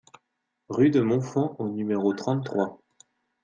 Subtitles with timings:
[0.67, 2.81] Rue de Montfand au numéro trente-trois